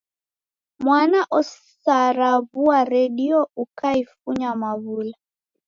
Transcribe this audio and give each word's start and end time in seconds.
Mwana 0.83 1.19
osaraw'ua 1.39 2.79
redio 2.91 3.39
ukaifunya 3.63 4.49
maw'ula! 4.61 5.15